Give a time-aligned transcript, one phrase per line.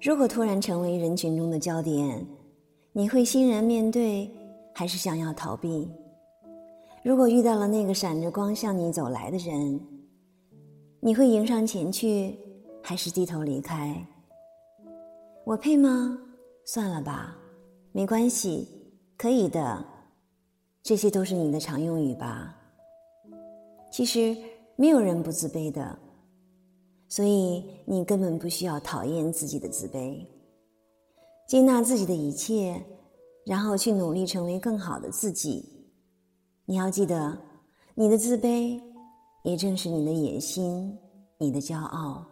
[0.00, 2.26] 如果突然成为人群中的焦点，
[2.92, 4.30] 你会欣然面对，
[4.74, 5.88] 还是想要逃避？
[7.02, 9.80] 如果遇到了那个闪着光向你走来的人，
[11.00, 12.38] 你会迎上前去，
[12.82, 14.06] 还是低头离开？
[15.44, 16.18] 我配吗？
[16.64, 17.36] 算了吧，
[17.92, 18.68] 没关系，
[19.18, 19.84] 可以的。
[20.82, 22.54] 这些都是你的常用语吧？
[23.90, 24.36] 其实
[24.76, 25.98] 没有人不自卑的，
[27.14, 30.26] 所以你根本不需要讨厌自己的自卑，
[31.46, 32.84] 接纳自己的一切，
[33.46, 35.64] 然后去努力成为更好的自己。
[36.64, 37.38] 你要记得，
[37.94, 38.82] 你的自卑，
[39.44, 40.98] 也正是你的野心，
[41.38, 42.26] 你的骄傲。